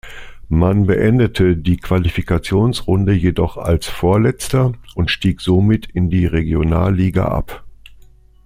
[0.49, 7.63] Man beendete die Qualifikationsrunde jedoch als Vorletzter und stieg somit in die Regionalliga ab.